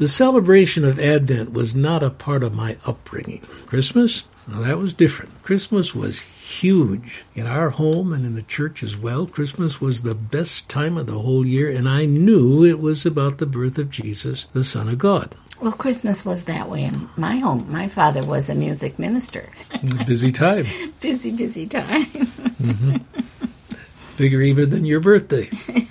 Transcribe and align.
The 0.00 0.08
celebration 0.08 0.86
of 0.86 0.98
Advent 0.98 1.52
was 1.52 1.74
not 1.74 2.02
a 2.02 2.08
part 2.08 2.42
of 2.42 2.54
my 2.54 2.78
upbringing. 2.86 3.42
Christmas? 3.66 4.24
Now 4.48 4.62
that 4.62 4.78
was 4.78 4.94
different. 4.94 5.42
Christmas 5.42 5.94
was 5.94 6.20
huge 6.20 7.22
in 7.34 7.46
our 7.46 7.68
home 7.68 8.14
and 8.14 8.24
in 8.24 8.34
the 8.34 8.40
church 8.40 8.82
as 8.82 8.96
well. 8.96 9.26
Christmas 9.26 9.78
was 9.78 10.02
the 10.02 10.14
best 10.14 10.70
time 10.70 10.96
of 10.96 11.06
the 11.06 11.18
whole 11.18 11.46
year, 11.46 11.68
and 11.70 11.86
I 11.86 12.06
knew 12.06 12.64
it 12.64 12.80
was 12.80 13.04
about 13.04 13.36
the 13.36 13.44
birth 13.44 13.76
of 13.76 13.90
Jesus, 13.90 14.46
the 14.54 14.64
Son 14.64 14.88
of 14.88 14.96
God. 14.96 15.34
Well, 15.60 15.72
Christmas 15.72 16.24
was 16.24 16.44
that 16.44 16.70
way 16.70 16.84
in 16.84 17.10
my 17.18 17.36
home. 17.36 17.70
My 17.70 17.86
father 17.86 18.26
was 18.26 18.48
a 18.48 18.54
music 18.54 18.98
minister. 18.98 19.50
busy 20.06 20.32
time. 20.32 20.64
busy, 21.02 21.36
busy 21.36 21.66
time. 21.66 22.06
mm-hmm. 22.06 22.96
Bigger 24.16 24.40
even 24.40 24.70
than 24.70 24.86
your 24.86 25.00
birthday. 25.00 25.50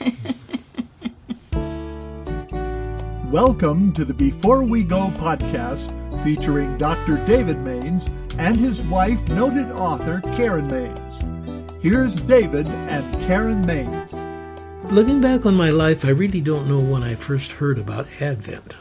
Welcome 3.31 3.93
to 3.93 4.03
the 4.03 4.13
Before 4.15 4.63
We 4.63 4.83
Go 4.83 5.11
podcast 5.11 5.93
featuring 6.23 6.79
Dr. 6.79 7.23
David 7.27 7.61
Mains 7.61 8.09
and 8.39 8.59
his 8.59 8.81
wife, 8.81 9.19
noted 9.29 9.69
author 9.73 10.19
Karen 10.35 10.65
Mains. 10.65 11.73
Here's 11.79 12.15
David 12.15 12.67
and 12.67 13.13
Karen 13.27 13.63
Mains. 13.67 14.11
Looking 14.91 15.21
back 15.21 15.45
on 15.45 15.55
my 15.55 15.69
life, 15.69 16.05
I 16.05 16.09
really 16.09 16.41
don't 16.41 16.67
know 16.67 16.79
when 16.79 17.03
I 17.03 17.13
first 17.13 17.51
heard 17.51 17.77
about 17.77 18.07
Advent. 18.19 18.77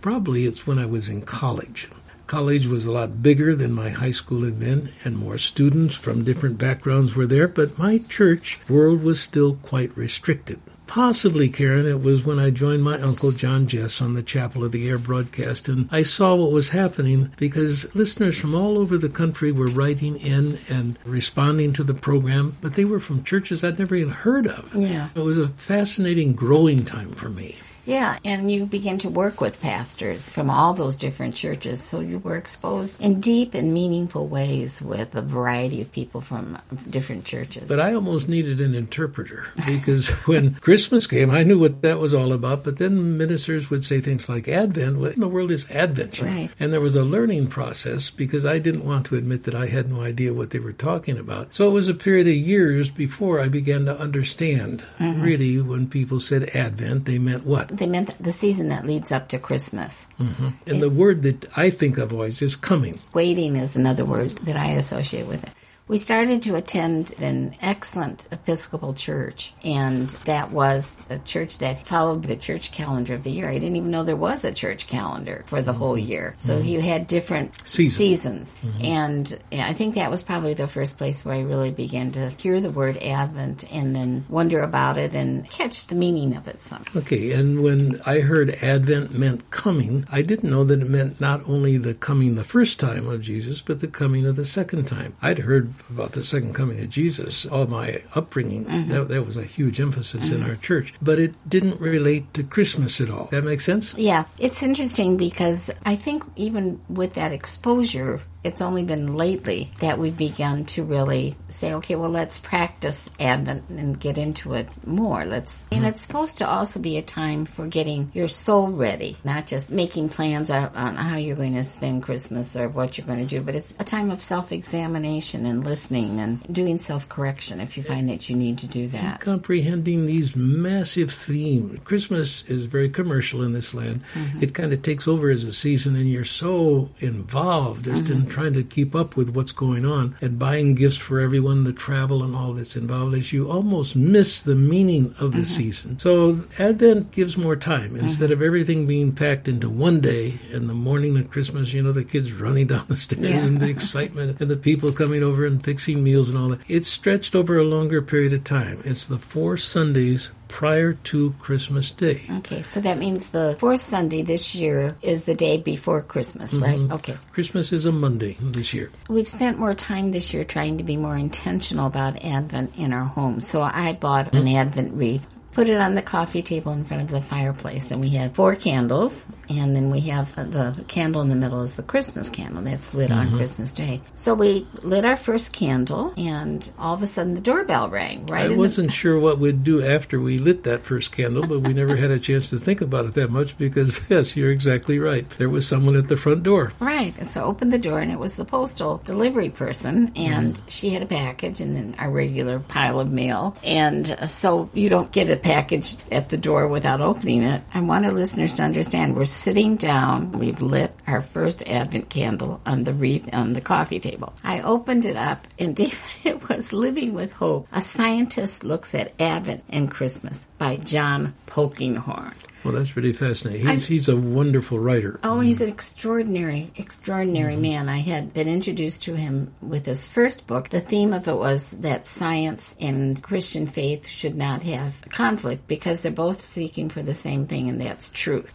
Probably 0.00 0.46
it's 0.46 0.66
when 0.66 0.80
I 0.80 0.86
was 0.86 1.08
in 1.08 1.22
college. 1.22 1.86
College 2.26 2.66
was 2.66 2.86
a 2.86 2.90
lot 2.90 3.22
bigger 3.22 3.54
than 3.54 3.70
my 3.70 3.90
high 3.90 4.10
school 4.10 4.42
had 4.42 4.58
been, 4.58 4.90
and 5.04 5.16
more 5.16 5.38
students 5.38 5.94
from 5.94 6.24
different 6.24 6.58
backgrounds 6.58 7.14
were 7.14 7.26
there, 7.26 7.46
but 7.46 7.78
my 7.78 7.98
church 7.98 8.58
world 8.68 9.04
was 9.04 9.20
still 9.20 9.54
quite 9.62 9.96
restricted. 9.96 10.58
Possibly, 10.90 11.48
Karen, 11.48 11.86
it 11.86 12.02
was 12.02 12.24
when 12.24 12.40
I 12.40 12.50
joined 12.50 12.82
my 12.82 13.00
uncle 13.00 13.30
John 13.30 13.68
Jess 13.68 14.02
on 14.02 14.14
the 14.14 14.24
Chapel 14.24 14.64
of 14.64 14.72
the 14.72 14.88
Air 14.88 14.98
broadcast, 14.98 15.68
and 15.68 15.88
I 15.92 16.02
saw 16.02 16.34
what 16.34 16.50
was 16.50 16.70
happening 16.70 17.30
because 17.36 17.86
listeners 17.94 18.36
from 18.36 18.56
all 18.56 18.76
over 18.76 18.98
the 18.98 19.08
country 19.08 19.52
were 19.52 19.68
writing 19.68 20.16
in 20.16 20.58
and 20.68 20.98
responding 21.04 21.72
to 21.74 21.84
the 21.84 21.94
program, 21.94 22.56
but 22.60 22.74
they 22.74 22.84
were 22.84 22.98
from 22.98 23.22
churches 23.22 23.62
I'd 23.62 23.78
never 23.78 23.94
even 23.94 24.12
heard 24.12 24.48
of. 24.48 24.74
Yeah. 24.74 25.10
It 25.14 25.20
was 25.20 25.38
a 25.38 25.46
fascinating 25.50 26.32
growing 26.32 26.84
time 26.84 27.10
for 27.10 27.28
me. 27.28 27.56
Yeah, 27.84 28.18
and 28.24 28.50
you 28.50 28.66
begin 28.66 28.98
to 28.98 29.08
work 29.08 29.40
with 29.40 29.60
pastors 29.60 30.28
from 30.28 30.50
all 30.50 30.74
those 30.74 30.96
different 30.96 31.34
churches. 31.34 31.82
So 31.82 32.00
you 32.00 32.18
were 32.18 32.36
exposed 32.36 33.00
in 33.00 33.20
deep 33.20 33.54
and 33.54 33.72
meaningful 33.72 34.26
ways 34.26 34.82
with 34.82 35.14
a 35.14 35.22
variety 35.22 35.80
of 35.80 35.90
people 35.92 36.20
from 36.20 36.58
different 36.88 37.24
churches. 37.24 37.68
But 37.68 37.80
I 37.80 37.94
almost 37.94 38.28
needed 38.28 38.60
an 38.60 38.74
interpreter 38.74 39.46
because 39.66 40.08
when 40.26 40.54
Christmas 40.54 41.06
came, 41.06 41.30
I 41.30 41.42
knew 41.42 41.58
what 41.58 41.82
that 41.82 41.98
was 41.98 42.14
all 42.14 42.32
about. 42.32 42.64
But 42.64 42.78
then 42.78 43.16
ministers 43.16 43.70
would 43.70 43.84
say 43.84 44.00
things 44.00 44.28
like 44.28 44.48
Advent. 44.48 44.98
What 44.98 45.14
in 45.14 45.20
the 45.20 45.28
world 45.28 45.50
is 45.50 45.68
Advent? 45.70 46.20
Right. 46.20 46.50
And 46.60 46.72
there 46.72 46.80
was 46.80 46.96
a 46.96 47.04
learning 47.04 47.48
process 47.48 48.10
because 48.10 48.44
I 48.44 48.58
didn't 48.58 48.84
want 48.84 49.06
to 49.06 49.16
admit 49.16 49.44
that 49.44 49.54
I 49.54 49.66
had 49.66 49.90
no 49.90 50.02
idea 50.02 50.34
what 50.34 50.50
they 50.50 50.58
were 50.58 50.72
talking 50.72 51.18
about. 51.18 51.54
So 51.54 51.68
it 51.68 51.72
was 51.72 51.88
a 51.88 51.94
period 51.94 52.28
of 52.28 52.34
years 52.34 52.90
before 52.90 53.40
I 53.40 53.48
began 53.48 53.84
to 53.86 53.98
understand 53.98 54.82
mm-hmm. 54.98 55.22
really 55.22 55.60
when 55.60 55.88
people 55.88 56.20
said 56.20 56.50
Advent, 56.54 57.04
they 57.04 57.18
meant 57.18 57.46
what? 57.46 57.70
They 57.80 57.86
meant 57.86 58.22
the 58.22 58.30
season 58.30 58.68
that 58.68 58.84
leads 58.84 59.10
up 59.10 59.28
to 59.28 59.38
Christmas. 59.38 60.06
Mm-hmm. 60.18 60.48
And 60.66 60.76
it, 60.76 60.80
the 60.80 60.90
word 60.90 61.22
that 61.22 61.56
I 61.56 61.70
think 61.70 61.96
of 61.96 62.12
always 62.12 62.42
is 62.42 62.54
coming. 62.54 62.98
Waiting 63.14 63.56
is 63.56 63.74
another 63.74 64.04
word 64.04 64.32
that 64.44 64.54
I 64.54 64.72
associate 64.72 65.26
with 65.26 65.42
it. 65.42 65.50
We 65.90 65.98
started 65.98 66.44
to 66.44 66.54
attend 66.54 67.14
an 67.18 67.56
excellent 67.60 68.28
Episcopal 68.30 68.94
church, 68.94 69.52
and 69.64 70.08
that 70.24 70.52
was 70.52 71.02
a 71.10 71.18
church 71.18 71.58
that 71.58 71.84
followed 71.84 72.22
the 72.22 72.36
church 72.36 72.70
calendar 72.70 73.12
of 73.14 73.24
the 73.24 73.32
year. 73.32 73.48
I 73.48 73.54
didn't 73.54 73.74
even 73.74 73.90
know 73.90 74.04
there 74.04 74.14
was 74.14 74.44
a 74.44 74.52
church 74.52 74.86
calendar 74.86 75.42
for 75.48 75.60
the 75.60 75.72
mm-hmm. 75.72 75.80
whole 75.80 75.98
year. 75.98 76.34
So 76.36 76.56
mm-hmm. 76.56 76.68
you 76.68 76.80
had 76.80 77.08
different 77.08 77.54
Season. 77.64 77.98
seasons. 77.98 78.54
Mm-hmm. 78.62 78.84
And 78.84 79.38
I 79.50 79.72
think 79.72 79.96
that 79.96 80.12
was 80.12 80.22
probably 80.22 80.54
the 80.54 80.68
first 80.68 80.96
place 80.96 81.24
where 81.24 81.34
I 81.34 81.40
really 81.40 81.72
began 81.72 82.12
to 82.12 82.30
hear 82.30 82.60
the 82.60 82.70
word 82.70 82.96
Advent 82.98 83.64
and 83.72 83.96
then 83.96 84.24
wonder 84.28 84.60
about 84.60 84.96
it 84.96 85.12
and 85.16 85.50
catch 85.50 85.88
the 85.88 85.96
meaning 85.96 86.36
of 86.36 86.46
it 86.46 86.62
some. 86.62 86.84
Okay, 86.94 87.32
and 87.32 87.64
when 87.64 88.00
I 88.06 88.20
heard 88.20 88.50
Advent 88.62 89.18
meant 89.18 89.50
coming, 89.50 90.06
I 90.08 90.22
didn't 90.22 90.50
know 90.50 90.62
that 90.62 90.82
it 90.82 90.88
meant 90.88 91.20
not 91.20 91.42
only 91.48 91.78
the 91.78 91.94
coming 91.94 92.36
the 92.36 92.44
first 92.44 92.78
time 92.78 93.08
of 93.08 93.22
Jesus, 93.22 93.60
but 93.60 93.80
the 93.80 93.88
coming 93.88 94.24
of 94.24 94.36
the 94.36 94.46
second 94.46 94.84
time. 94.84 95.14
I'd 95.20 95.40
heard 95.40 95.74
about 95.88 96.12
the 96.12 96.24
second 96.24 96.54
coming 96.54 96.80
of 96.80 96.90
Jesus, 96.90 97.46
all 97.46 97.66
my 97.66 98.02
upbringing, 98.14 98.64
mm-hmm. 98.64 98.90
that, 98.90 99.08
that, 99.08 99.26
was 99.26 99.36
a 99.36 99.44
huge 99.44 99.80
emphasis 99.80 100.24
mm-hmm. 100.24 100.42
in 100.42 100.50
our 100.50 100.56
church. 100.56 100.94
But 101.00 101.18
it 101.18 101.34
didn't 101.48 101.80
relate 101.80 102.32
to 102.34 102.42
Christmas 102.42 103.00
at 103.00 103.10
all. 103.10 103.28
That 103.30 103.44
makes 103.44 103.64
sense? 103.64 103.94
Yeah. 103.94 104.24
It's 104.38 104.62
interesting 104.62 105.16
because 105.16 105.70
I 105.84 105.96
think 105.96 106.24
even 106.36 106.80
with 106.88 107.14
that 107.14 107.32
exposure, 107.32 108.20
it's 108.42 108.60
only 108.60 108.84
been 108.84 109.16
lately 109.16 109.70
that 109.80 109.98
we've 109.98 110.16
begun 110.16 110.64
to 110.64 110.82
really 110.82 111.36
say, 111.48 111.74
okay, 111.74 111.94
well, 111.94 112.10
let's 112.10 112.38
practice 112.38 113.10
Advent 113.18 113.68
and 113.68 113.98
get 114.00 114.16
into 114.16 114.54
it 114.54 114.68
more. 114.86 115.24
Let's, 115.24 115.60
and 115.70 115.86
it's 115.86 116.02
supposed 116.02 116.38
to 116.38 116.48
also 116.48 116.80
be 116.80 116.96
a 116.96 117.02
time 117.02 117.44
for 117.44 117.66
getting 117.66 118.10
your 118.14 118.28
soul 118.28 118.70
ready, 118.70 119.16
not 119.24 119.46
just 119.46 119.70
making 119.70 120.08
plans 120.08 120.50
on 120.50 120.96
how 120.96 121.16
you're 121.16 121.36
going 121.36 121.54
to 121.54 121.64
spend 121.64 122.02
Christmas 122.02 122.56
or 122.56 122.68
what 122.68 122.96
you're 122.96 123.06
going 123.06 123.18
to 123.18 123.26
do, 123.26 123.42
but 123.42 123.54
it's 123.54 123.74
a 123.78 123.84
time 123.84 124.10
of 124.10 124.22
self-examination 124.22 125.44
and 125.44 125.64
listening 125.64 126.18
and 126.20 126.42
doing 126.52 126.78
self-correction 126.78 127.60
if 127.60 127.76
you 127.76 127.82
find 127.82 128.08
that 128.08 128.28
you 128.28 128.36
need 128.36 128.58
to 128.58 128.66
do 128.66 128.88
that. 128.88 129.04
And 129.04 129.20
comprehending 129.20 130.06
these 130.06 130.34
massive 130.34 131.12
themes. 131.12 131.78
Christmas 131.84 132.42
is 132.44 132.64
very 132.64 132.88
commercial 132.88 133.42
in 133.42 133.52
this 133.52 133.74
land. 133.74 134.00
Mm-hmm. 134.14 134.42
It 134.42 134.54
kind 134.54 134.72
of 134.72 134.82
takes 134.82 135.06
over 135.06 135.30
as 135.30 135.44
a 135.44 135.52
season, 135.52 135.96
and 135.96 136.10
you're 136.10 136.24
so 136.24 136.88
involved 137.00 137.84
just 137.84 138.04
mm-hmm. 138.04 138.24
in 138.24 138.29
trying 138.30 138.54
to 138.54 138.62
keep 138.62 138.94
up 138.94 139.16
with 139.16 139.30
what's 139.30 139.52
going 139.52 139.84
on 139.84 140.16
and 140.20 140.38
buying 140.38 140.74
gifts 140.74 140.96
for 140.96 141.20
everyone, 141.20 141.64
the 141.64 141.72
travel 141.72 142.22
and 142.22 142.34
all 142.34 142.54
that's 142.54 142.76
involved, 142.76 143.14
is 143.14 143.32
you 143.32 143.50
almost 143.50 143.96
miss 143.96 144.42
the 144.42 144.54
meaning 144.54 145.14
of 145.18 145.32
the 145.32 145.38
mm-hmm. 145.38 145.44
season. 145.44 145.98
So 145.98 146.40
Advent 146.58 147.10
gives 147.10 147.36
more 147.36 147.56
time. 147.56 147.96
Instead 147.96 148.30
mm-hmm. 148.30 148.32
of 148.34 148.42
everything 148.42 148.86
being 148.86 149.12
packed 149.12 149.48
into 149.48 149.68
one 149.68 150.00
day 150.00 150.38
and 150.52 150.68
the 150.68 150.74
morning 150.74 151.18
of 151.18 151.30
Christmas, 151.30 151.72
you 151.72 151.82
know, 151.82 151.92
the 151.92 152.04
kids 152.04 152.32
running 152.32 152.68
down 152.68 152.86
the 152.88 152.96
stairs 152.96 153.20
yeah. 153.28 153.44
and 153.44 153.60
the 153.60 153.68
excitement 153.76 154.40
and 154.40 154.50
the 154.50 154.56
people 154.56 154.92
coming 154.92 155.22
over 155.22 155.44
and 155.44 155.64
fixing 155.64 156.02
meals 156.02 156.28
and 156.28 156.38
all 156.38 156.48
that. 156.48 156.60
It's 156.68 156.88
stretched 156.88 157.34
over 157.34 157.58
a 157.58 157.64
longer 157.64 158.00
period 158.00 158.32
of 158.32 158.44
time. 158.44 158.80
It's 158.84 159.06
the 159.06 159.18
four 159.18 159.56
Sundays 159.56 160.30
prior 160.50 160.94
to 160.94 161.32
Christmas 161.38 161.92
Day. 161.92 162.22
Okay, 162.38 162.62
so 162.62 162.80
that 162.80 162.98
means 162.98 163.30
the 163.30 163.56
fourth 163.58 163.80
Sunday 163.80 164.22
this 164.22 164.54
year 164.54 164.96
is 165.00 165.24
the 165.24 165.34
day 165.34 165.56
before 165.56 166.02
Christmas, 166.02 166.54
right? 166.54 166.78
Mm-hmm. 166.78 166.92
Okay. 166.92 167.16
Christmas 167.32 167.72
is 167.72 167.86
a 167.86 167.92
Monday 167.92 168.36
this 168.40 168.74
year. 168.74 168.90
We've 169.08 169.28
spent 169.28 169.58
more 169.58 169.74
time 169.74 170.10
this 170.10 170.34
year 170.34 170.44
trying 170.44 170.78
to 170.78 170.84
be 170.84 170.96
more 170.96 171.16
intentional 171.16 171.86
about 171.86 172.22
Advent 172.24 172.74
in 172.76 172.92
our 172.92 173.04
home. 173.04 173.40
So 173.40 173.62
I 173.62 173.92
bought 173.92 174.26
mm-hmm. 174.26 174.36
an 174.36 174.48
Advent 174.48 174.92
wreath 174.94 175.26
put 175.52 175.68
it 175.68 175.80
on 175.80 175.94
the 175.94 176.02
coffee 176.02 176.42
table 176.42 176.72
in 176.72 176.84
front 176.84 177.02
of 177.02 177.10
the 177.10 177.20
fireplace. 177.20 177.90
And 177.90 178.00
we 178.00 178.10
had 178.10 178.34
four 178.34 178.54
candles, 178.54 179.26
and 179.48 179.74
then 179.74 179.90
we 179.90 180.00
have 180.00 180.34
the 180.36 180.84
candle 180.88 181.20
in 181.20 181.28
the 181.28 181.36
middle 181.36 181.62
is 181.62 181.74
the 181.74 181.82
Christmas 181.82 182.30
candle 182.30 182.62
that's 182.62 182.94
lit 182.94 183.10
mm-hmm. 183.10 183.32
on 183.32 183.36
Christmas 183.36 183.72
Day. 183.72 184.00
So 184.14 184.34
we 184.34 184.66
lit 184.82 185.04
our 185.04 185.16
first 185.16 185.52
candle, 185.52 186.14
and 186.16 186.70
all 186.78 186.94
of 186.94 187.02
a 187.02 187.06
sudden 187.06 187.34
the 187.34 187.40
doorbell 187.40 187.88
rang. 187.88 188.26
Right, 188.26 188.50
I 188.50 188.56
wasn't 188.56 188.88
the... 188.88 188.94
sure 188.94 189.18
what 189.18 189.38
we'd 189.38 189.64
do 189.64 189.84
after 189.84 190.20
we 190.20 190.38
lit 190.38 190.64
that 190.64 190.84
first 190.84 191.12
candle, 191.12 191.46
but 191.46 191.60
we 191.60 191.72
never 191.72 191.96
had 191.96 192.10
a 192.10 192.18
chance 192.18 192.50
to 192.50 192.58
think 192.58 192.80
about 192.80 193.06
it 193.06 193.14
that 193.14 193.30
much 193.30 193.58
because 193.58 194.00
yes, 194.10 194.36
you're 194.36 194.52
exactly 194.52 194.98
right. 194.98 195.28
There 195.30 195.50
was 195.50 195.66
someone 195.66 195.96
at 195.96 196.08
the 196.08 196.16
front 196.16 196.42
door. 196.42 196.72
Right. 196.80 197.14
So 197.26 197.40
I 197.40 197.44
opened 197.44 197.72
the 197.72 197.78
door, 197.78 198.00
and 198.00 198.12
it 198.12 198.18
was 198.18 198.36
the 198.36 198.44
postal 198.44 198.98
delivery 199.04 199.50
person, 199.50 200.12
and 200.14 200.54
mm-hmm. 200.54 200.68
she 200.68 200.90
had 200.90 201.02
a 201.02 201.06
package, 201.06 201.60
and 201.60 201.74
then 201.74 201.96
our 201.98 202.10
regular 202.10 202.60
pile 202.60 203.00
of 203.00 203.10
mail, 203.10 203.56
and 203.64 204.10
uh, 204.10 204.26
so 204.26 204.70
you 204.74 204.88
don't 204.88 205.10
get 205.10 205.28
a 205.30 205.39
package 205.42 205.96
at 206.10 206.28
the 206.28 206.36
door 206.36 206.68
without 206.68 207.00
opening 207.00 207.42
it. 207.42 207.62
I 207.72 207.80
want 207.80 208.04
our 208.04 208.12
listeners 208.12 208.52
to 208.54 208.62
understand 208.62 209.16
we're 209.16 209.24
sitting 209.24 209.76
down. 209.76 210.32
We've 210.32 210.60
lit 210.60 210.94
our 211.06 211.22
first 211.22 211.66
Advent 211.66 212.08
candle 212.08 212.60
on 212.64 212.84
the 212.84 212.94
wreath 212.94 213.28
on 213.32 213.52
the 213.52 213.60
coffee 213.60 214.00
table. 214.00 214.32
I 214.44 214.60
opened 214.60 215.06
it 215.06 215.16
up, 215.16 215.46
and 215.58 215.74
David, 215.80 215.98
it 216.24 216.48
was 216.48 216.72
Living 216.72 217.14
with 217.14 217.32
Hope. 217.32 217.68
A 217.72 217.80
scientist 217.80 218.64
looks 218.64 218.94
at 218.94 219.12
Advent 219.20 219.64
and 219.68 219.90
Christmas 219.90 220.46
by 220.58 220.76
John 220.76 221.34
Polkinghorne. 221.46 222.34
Well, 222.64 222.74
that's 222.74 222.96
really 222.96 223.12
fascinating. 223.12 223.66
He's, 223.66 223.86
he's 223.86 224.08
a 224.08 224.16
wonderful 224.16 224.78
writer. 224.78 225.18
Oh, 225.24 225.40
he's 225.40 225.60
an 225.60 225.68
extraordinary, 225.68 226.70
extraordinary 226.76 227.54
mm-hmm. 227.54 227.62
man. 227.62 227.88
I 227.88 227.98
had 227.98 228.34
been 228.34 228.48
introduced 228.48 229.02
to 229.04 229.14
him 229.14 229.54
with 229.62 229.86
his 229.86 230.06
first 230.06 230.46
book. 230.46 230.68
The 230.68 230.80
theme 230.80 231.12
of 231.12 231.26
it 231.26 231.36
was 231.36 231.70
that 231.72 232.06
science 232.06 232.76
and 232.80 233.22
Christian 233.22 233.66
faith 233.66 234.06
should 234.06 234.36
not 234.36 234.62
have 234.64 234.94
conflict 235.10 235.68
because 235.68 236.02
they're 236.02 236.12
both 236.12 236.42
seeking 236.42 236.88
for 236.88 237.02
the 237.02 237.14
same 237.14 237.46
thing, 237.46 237.68
and 237.68 237.80
that's 237.80 238.10
truth. 238.10 238.54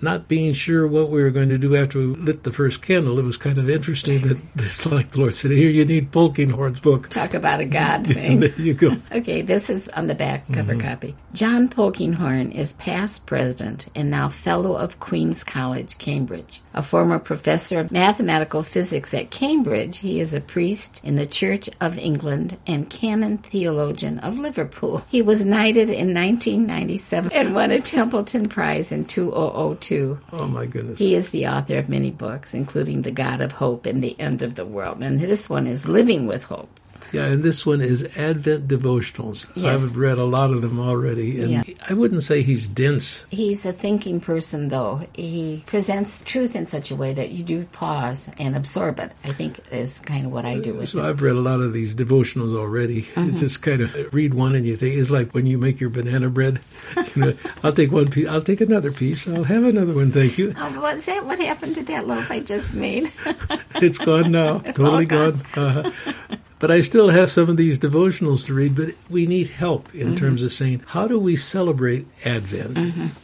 Not 0.00 0.28
being 0.28 0.52
sure 0.52 0.86
what 0.86 1.10
we 1.10 1.22
were 1.22 1.30
going 1.30 1.48
to 1.48 1.58
do 1.58 1.74
after 1.74 1.98
we 1.98 2.06
lit 2.06 2.42
the 2.42 2.52
first 2.52 2.82
candle, 2.82 3.18
it 3.18 3.24
was 3.24 3.36
kind 3.36 3.58
of 3.58 3.70
interesting 3.70 4.20
that 4.22 4.38
it's 4.56 4.84
like 4.86 5.12
the 5.12 5.20
Lord 5.20 5.34
said, 5.34 5.50
Here, 5.50 5.70
you 5.70 5.84
need 5.84 6.12
Polkinghorne's 6.12 6.80
book. 6.80 7.08
Talk 7.08 7.34
about 7.34 7.60
a 7.60 7.64
God 7.64 8.06
thing. 8.14 8.40
there 8.40 8.52
you 8.56 8.74
go. 8.74 8.96
Okay, 9.12 9.42
this 9.42 9.70
is 9.70 9.88
on 9.88 10.06
the 10.06 10.14
back 10.14 10.46
cover 10.52 10.74
mm-hmm. 10.74 10.86
copy. 10.86 11.16
John 11.32 11.68
Polkinghorne 11.68 12.54
is 12.54 12.74
past 12.74 13.26
president 13.26 13.86
and 13.94 14.10
now 14.10 14.28
fellow 14.28 14.76
of 14.76 15.00
Queen's 15.00 15.42
College, 15.42 15.98
Cambridge. 15.98 16.60
A 16.74 16.82
former 16.82 17.18
professor 17.18 17.78
of 17.78 17.92
mathematical 17.92 18.62
physics 18.62 19.14
at 19.14 19.30
Cambridge, 19.30 19.98
he 19.98 20.20
is 20.20 20.34
a 20.34 20.40
priest 20.40 21.00
in 21.04 21.14
the 21.14 21.26
Church 21.26 21.70
of 21.80 21.98
England 21.98 22.58
and 22.66 22.90
canon 22.90 23.38
theologian 23.38 24.18
of 24.18 24.38
Liverpool. 24.38 25.04
He 25.08 25.22
was 25.22 25.46
knighted 25.46 25.88
in 25.88 26.12
1997 26.12 27.32
and 27.32 27.54
won 27.54 27.70
a 27.70 27.80
Templeton 27.80 28.48
Prize 28.48 28.92
in 28.92 29.04
2002. 29.04 29.93
Oh, 30.32 30.46
my 30.46 30.66
goodness. 30.66 30.98
He 30.98 31.14
is 31.14 31.30
the 31.30 31.46
author 31.46 31.78
of 31.78 31.88
many 31.88 32.10
books, 32.10 32.54
including 32.54 33.02
The 33.02 33.10
God 33.10 33.40
of 33.40 33.52
Hope 33.52 33.86
and 33.86 34.02
The 34.02 34.18
End 34.18 34.42
of 34.42 34.54
the 34.54 34.66
World. 34.66 35.02
And 35.02 35.18
this 35.18 35.48
one 35.48 35.66
is 35.66 35.86
Living 35.86 36.26
with 36.26 36.44
Hope. 36.44 36.80
Yeah, 37.14 37.26
and 37.26 37.42
this 37.42 37.64
one 37.64 37.80
is 37.80 38.02
Advent 38.16 38.68
devotionals. 38.68 39.46
Yes. 39.54 39.82
I've 39.82 39.96
read 39.96 40.18
a 40.18 40.24
lot 40.24 40.50
of 40.50 40.62
them 40.62 40.80
already, 40.80 41.40
and 41.40 41.50
Yeah. 41.50 41.62
I 41.88 41.94
wouldn't 41.94 42.22
say 42.24 42.42
he's 42.42 42.66
dense. 42.68 43.24
He's 43.30 43.64
a 43.64 43.72
thinking 43.72 44.20
person, 44.20 44.68
though. 44.68 45.06
He 45.14 45.62
presents 45.66 46.20
truth 46.24 46.56
in 46.56 46.66
such 46.66 46.90
a 46.90 46.96
way 46.96 47.12
that 47.14 47.30
you 47.30 47.44
do 47.44 47.64
pause 47.72 48.28
and 48.38 48.56
absorb 48.56 48.98
it. 49.00 49.12
I 49.24 49.32
think 49.32 49.60
is 49.70 49.98
kind 50.00 50.26
of 50.26 50.32
what 50.32 50.44
I 50.44 50.58
do 50.58 50.74
with 50.74 50.88
So 50.90 50.98
it. 51.04 51.08
I've 51.08 51.22
read 51.22 51.36
a 51.36 51.40
lot 51.40 51.60
of 51.60 51.72
these 51.72 51.94
devotionals 51.94 52.56
already. 52.56 53.02
Mm-hmm. 53.02 53.30
It's 53.30 53.40
just 53.40 53.62
kind 53.62 53.80
of 53.80 53.94
read 54.12 54.34
one 54.34 54.54
and 54.54 54.66
you 54.66 54.76
think 54.76 54.96
it's 54.96 55.10
like 55.10 55.32
when 55.32 55.46
you 55.46 55.56
make 55.58 55.80
your 55.80 55.90
banana 55.90 56.28
bread. 56.28 56.60
You 57.14 57.22
know, 57.22 57.34
I'll 57.62 57.72
take 57.72 57.92
one 57.92 58.10
piece. 58.10 58.26
I'll 58.26 58.42
take 58.42 58.60
another 58.60 58.90
piece. 58.90 59.28
I'll 59.28 59.44
have 59.44 59.62
another 59.62 59.94
one. 59.94 60.10
Thank 60.10 60.36
you. 60.36 60.52
Oh, 60.58 60.80
was 60.80 61.04
that 61.04 61.24
what 61.24 61.38
happened 61.38 61.76
to 61.76 61.82
that 61.84 62.08
loaf 62.08 62.28
I 62.30 62.40
just 62.40 62.74
made? 62.74 63.12
It's 63.76 63.98
gone 63.98 64.30
now. 64.32 64.58
totally 64.74 65.04
gone. 65.06 65.40
gone. 65.52 65.66
Uh-huh. 65.92 66.36
But 66.64 66.70
I 66.70 66.80
still 66.80 67.10
have 67.10 67.30
some 67.30 67.50
of 67.50 67.58
these 67.58 67.78
devotionals 67.78 68.46
to 68.46 68.54
read, 68.54 68.74
but 68.74 68.88
we 69.10 69.26
need 69.26 69.48
help 69.48 69.94
in 69.94 70.06
Mm-hmm. 70.14 70.16
terms 70.16 70.42
of 70.42 70.50
saying, 70.50 70.82
how 70.86 71.06
do 71.06 71.18
we 71.18 71.36
celebrate 71.36 72.06
Advent, 72.24 72.74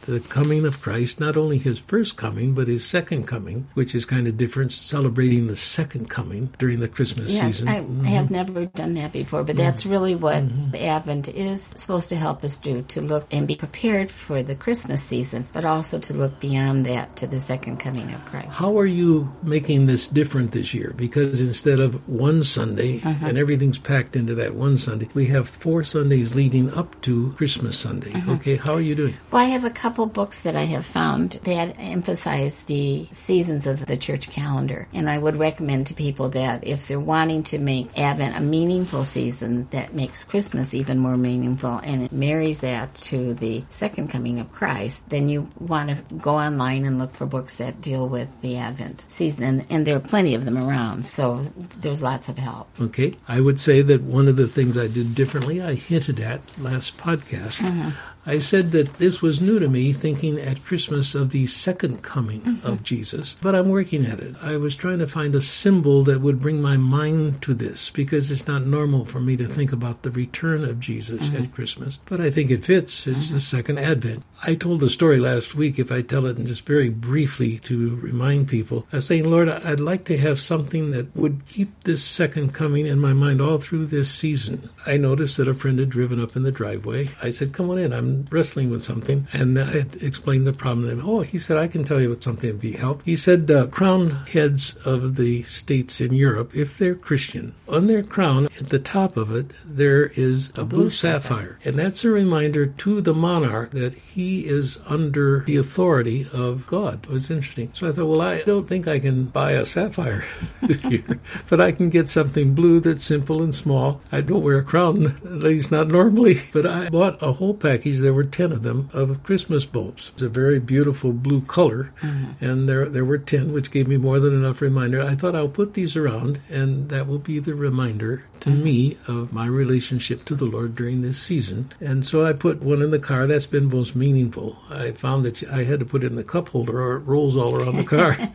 the 0.02 0.20
coming 0.20 0.66
of 0.66 0.82
Christ, 0.82 1.20
not 1.20 1.38
only 1.38 1.56
his 1.56 1.78
first 1.78 2.16
coming, 2.18 2.52
but 2.52 2.68
his 2.68 2.84
second 2.84 3.26
coming, 3.26 3.66
which 3.72 3.94
is 3.94 4.04
kind 4.04 4.26
of 4.26 4.36
different, 4.36 4.72
celebrating 4.72 5.46
the 5.46 5.56
second 5.56 6.10
coming 6.10 6.52
during 6.58 6.80
the 6.80 6.88
Christmas 6.88 7.32
Yes, 7.32 7.44
season. 7.46 7.68
Mm-hmm. 7.68 8.04
I, 8.04 8.08
I 8.08 8.10
have 8.10 8.30
never 8.30 8.66
done 8.66 8.92
that 8.94 9.10
before, 9.12 9.42
but 9.42 9.56
that's 9.56 9.86
really 9.86 10.14
what 10.14 10.42
Advent 10.74 11.28
is 11.30 11.62
supposed 11.76 12.10
to 12.10 12.16
help 12.16 12.44
us 12.44 12.58
do 12.58 12.82
to 12.88 13.00
look 13.00 13.26
and 13.32 13.48
be 13.48 13.56
prepared 13.56 14.10
for 14.10 14.42
the 14.42 14.54
Christmas 14.54 15.02
season, 15.02 15.48
but 15.54 15.64
also 15.64 15.98
to 15.98 16.12
look 16.12 16.40
beyond 16.40 16.84
that 16.84 17.16
to 17.16 17.26
the 17.26 17.38
second 17.38 17.78
coming 17.78 18.12
of 18.12 18.22
Christ. 18.26 18.52
How 18.52 18.78
are 18.78 18.84
you 19.00 19.32
making 19.42 19.86
this 19.86 20.08
different 20.08 20.52
this 20.52 20.74
year? 20.74 20.92
Because 20.94 21.40
instead 21.40 21.80
of 21.80 22.06
one 22.06 22.44
Sunday 22.44 23.00
Uh-huh. 23.02 23.28
And 23.30 23.38
everything's 23.38 23.78
packed 23.78 24.16
into 24.16 24.34
that 24.34 24.56
one 24.56 24.76
Sunday, 24.76 25.08
we 25.14 25.26
have 25.26 25.48
four 25.48 25.84
Sundays 25.84 26.34
leading 26.34 26.68
up 26.74 27.00
to 27.02 27.32
Christmas 27.36 27.78
Sunday. 27.78 28.12
Uh-huh. 28.12 28.32
Okay, 28.32 28.56
how 28.56 28.74
are 28.74 28.80
you 28.80 28.96
doing? 28.96 29.14
Well, 29.30 29.40
I 29.40 29.50
have 29.50 29.62
a 29.64 29.70
couple 29.70 30.06
books 30.06 30.40
that 30.40 30.56
I 30.56 30.64
have 30.64 30.84
found 30.84 31.38
that 31.44 31.76
emphasize 31.78 32.62
the 32.62 33.06
seasons 33.12 33.68
of 33.68 33.86
the 33.86 33.96
church 33.96 34.30
calendar. 34.30 34.88
And 34.92 35.08
I 35.08 35.16
would 35.16 35.36
recommend 35.36 35.86
to 35.86 35.94
people 35.94 36.30
that 36.30 36.66
if 36.66 36.88
they're 36.88 36.98
wanting 36.98 37.44
to 37.44 37.60
make 37.60 37.96
Advent 37.96 38.36
a 38.36 38.40
meaningful 38.40 39.04
season 39.04 39.68
that 39.70 39.94
makes 39.94 40.24
Christmas 40.24 40.74
even 40.74 40.98
more 40.98 41.16
meaningful 41.16 41.80
and 41.84 42.02
it 42.02 42.12
marries 42.12 42.58
that 42.60 42.92
to 42.96 43.34
the 43.34 43.62
second 43.68 44.08
coming 44.08 44.40
of 44.40 44.50
Christ, 44.50 45.08
then 45.08 45.28
you 45.28 45.48
want 45.60 45.90
to 45.90 46.14
go 46.16 46.34
online 46.34 46.84
and 46.84 46.98
look 46.98 47.14
for 47.14 47.26
books 47.26 47.56
that 47.56 47.80
deal 47.80 48.08
with 48.08 48.40
the 48.40 48.56
Advent 48.56 49.04
season. 49.06 49.44
And, 49.44 49.66
and 49.70 49.86
there 49.86 49.94
are 49.94 50.00
plenty 50.00 50.34
of 50.34 50.44
them 50.44 50.58
around, 50.58 51.06
so 51.06 51.46
there's 51.80 52.02
lots 52.02 52.28
of 52.28 52.36
help. 52.36 52.68
Okay, 52.80 53.16
I 53.28 53.40
would 53.40 53.60
say 53.60 53.82
that 53.82 54.02
one 54.02 54.28
of 54.28 54.36
the 54.36 54.48
things 54.48 54.76
I 54.76 54.88
did 54.88 55.14
differently, 55.14 55.62
I 55.62 55.74
hinted 55.74 56.20
at 56.20 56.40
last 56.58 56.96
podcast. 56.98 57.58
Mm-hmm. 57.58 57.90
I 58.26 58.38
said 58.38 58.72
that 58.72 58.94
this 58.94 59.22
was 59.22 59.40
new 59.40 59.58
to 59.58 59.68
me, 59.68 59.92
thinking 59.92 60.38
at 60.38 60.64
Christmas 60.64 61.14
of 61.14 61.30
the 61.30 61.46
second 61.46 62.02
coming 62.02 62.42
mm-hmm. 62.42 62.66
of 62.66 62.82
Jesus, 62.82 63.36
but 63.40 63.54
I'm 63.54 63.70
working 63.70 64.04
at 64.04 64.20
it. 64.20 64.36
I 64.42 64.56
was 64.56 64.76
trying 64.76 64.98
to 64.98 65.06
find 65.06 65.34
a 65.34 65.40
symbol 65.40 66.04
that 66.04 66.20
would 66.20 66.38
bring 66.38 66.60
my 66.60 66.76
mind 66.76 67.40
to 67.42 67.54
this 67.54 67.88
because 67.88 68.30
it's 68.30 68.46
not 68.46 68.66
normal 68.66 69.06
for 69.06 69.20
me 69.20 69.36
to 69.38 69.48
think 69.48 69.72
about 69.72 70.02
the 70.02 70.10
return 70.10 70.64
of 70.64 70.80
Jesus 70.80 71.22
at 71.22 71.28
mm-hmm. 71.28 71.52
Christmas, 71.52 71.98
but 72.04 72.20
I 72.20 72.30
think 72.30 72.50
it 72.50 72.64
fits. 72.64 73.06
It's 73.06 73.30
the 73.30 73.40
second 73.40 73.78
advent. 73.78 74.22
I 74.42 74.54
told 74.54 74.80
the 74.80 74.88
story 74.88 75.18
last 75.20 75.54
week, 75.54 75.78
if 75.78 75.92
I 75.92 76.00
tell 76.00 76.24
it 76.24 76.38
in 76.38 76.46
just 76.46 76.66
very 76.66 76.88
briefly 76.88 77.58
to 77.60 77.96
remind 77.96 78.48
people, 78.48 78.86
I 78.90 78.96
was 78.96 79.06
saying, 79.06 79.30
Lord, 79.30 79.50
I'd 79.50 79.80
like 79.80 80.04
to 80.06 80.16
have 80.16 80.40
something 80.40 80.92
that 80.92 81.14
would 81.14 81.44
keep 81.46 81.84
this 81.84 82.02
second 82.02 82.54
coming 82.54 82.86
in 82.86 82.98
my 82.98 83.12
mind 83.12 83.42
all 83.42 83.58
through 83.58 83.86
this 83.86 84.10
season. 84.10 84.70
I 84.86 84.96
noticed 84.96 85.36
that 85.36 85.48
a 85.48 85.54
friend 85.54 85.78
had 85.78 85.90
driven 85.90 86.22
up 86.22 86.36
in 86.36 86.42
the 86.42 86.52
driveway. 86.52 87.10
I 87.22 87.32
said, 87.32 87.52
Come 87.52 87.68
on 87.70 87.78
in, 87.78 87.92
I'm 87.92 88.24
wrestling 88.30 88.70
with 88.70 88.82
something. 88.82 89.28
And 89.34 89.58
I 89.58 89.84
explained 90.00 90.46
the 90.46 90.52
problem 90.54 90.86
to 90.86 90.92
him. 90.92 91.08
Oh, 91.08 91.20
he 91.20 91.38
said, 91.38 91.58
I 91.58 91.68
can 91.68 91.84
tell 91.84 92.00
you 92.00 92.08
what 92.08 92.22
something 92.22 92.50
would 92.50 92.60
be 92.60 92.72
help. 92.72 93.02
He 93.04 93.16
said, 93.16 93.50
uh, 93.50 93.66
Crown 93.66 94.10
heads 94.26 94.74
of 94.86 95.16
the 95.16 95.42
states 95.42 96.00
in 96.00 96.14
Europe, 96.14 96.56
if 96.56 96.78
they're 96.78 96.94
Christian, 96.94 97.54
on 97.68 97.88
their 97.88 98.02
crown, 98.02 98.46
at 98.46 98.70
the 98.70 98.78
top 98.78 99.16
of 99.16 99.34
it, 99.34 99.52
there 99.64 100.06
is 100.06 100.48
a, 100.50 100.64
blue, 100.64 100.82
blue 100.82 100.90
sapphire. 100.90 101.58
And 101.64 101.78
that's 101.78 102.04
a 102.04 102.10
reminder 102.10 102.66
to 102.66 103.00
the 103.00 103.14
monarch 103.14 103.72
that 103.72 103.94
he 103.94 104.29
is 104.38 104.78
under 104.86 105.40
the 105.40 105.56
authority 105.56 106.26
of 106.32 106.66
God. 106.66 107.04
It 107.04 107.10
was 107.10 107.30
interesting. 107.30 107.72
So 107.74 107.88
I 107.88 107.92
thought, 107.92 108.06
well, 108.06 108.22
I 108.22 108.42
don't 108.42 108.68
think 108.68 108.86
I 108.88 108.98
can 108.98 109.24
buy 109.24 109.52
a 109.52 109.64
sapphire 109.64 110.24
this 110.62 110.82
year, 110.84 111.04
but 111.48 111.60
I 111.60 111.72
can 111.72 111.90
get 111.90 112.08
something 112.08 112.54
blue 112.54 112.80
that's 112.80 113.04
simple 113.04 113.42
and 113.42 113.54
small. 113.54 114.00
I 114.12 114.20
don't 114.20 114.42
wear 114.42 114.58
a 114.58 114.64
crown, 114.64 115.06
at 115.06 115.24
least 115.24 115.70
not 115.70 115.88
normally, 115.88 116.42
but 116.52 116.66
I 116.66 116.88
bought 116.88 117.22
a 117.22 117.32
whole 117.32 117.54
package. 117.54 117.98
There 117.98 118.14
were 118.14 118.24
10 118.24 118.52
of 118.52 118.62
them 118.62 118.88
of 118.92 119.22
Christmas 119.22 119.64
bulbs. 119.64 120.10
It's 120.14 120.22
a 120.22 120.28
very 120.28 120.60
beautiful 120.60 121.12
blue 121.12 121.42
color, 121.42 121.92
mm-hmm. 122.00 122.44
and 122.44 122.68
there, 122.68 122.88
there 122.88 123.04
were 123.04 123.18
10, 123.18 123.52
which 123.52 123.70
gave 123.70 123.88
me 123.88 123.96
more 123.96 124.18
than 124.18 124.34
enough 124.34 124.60
reminder. 124.60 125.02
I 125.02 125.14
thought 125.14 125.36
I'll 125.36 125.48
put 125.48 125.74
these 125.74 125.96
around, 125.96 126.40
and 126.48 126.88
that 126.88 127.06
will 127.06 127.18
be 127.18 127.38
the 127.38 127.54
reminder 127.54 128.24
to 128.40 128.50
mm-hmm. 128.50 128.64
me 128.64 128.98
of 129.06 129.32
my 129.32 129.46
relationship 129.46 130.24
to 130.24 130.34
the 130.34 130.44
Lord 130.44 130.74
during 130.74 131.02
this 131.02 131.20
season. 131.20 131.68
And 131.80 132.06
so 132.06 132.24
I 132.24 132.32
put 132.32 132.62
one 132.62 132.82
in 132.82 132.90
the 132.90 132.98
car. 132.98 133.26
That's 133.26 133.46
been 133.46 133.68
most 133.68 133.94
meaningful. 134.20 134.56
I 134.70 134.92
found 134.92 135.24
that 135.24 135.42
I 135.50 135.64
had 135.64 135.80
to 135.80 135.86
put 135.86 136.04
it 136.04 136.08
in 136.08 136.16
the 136.16 136.24
cup 136.24 136.48
holder 136.50 136.80
or 136.80 136.96
it 136.96 137.00
rolls 137.00 137.36
all 137.36 137.56
around 137.56 137.76
the 137.76 137.84
car. 137.84 138.16